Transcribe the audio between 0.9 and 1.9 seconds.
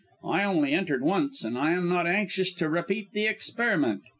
once, and I am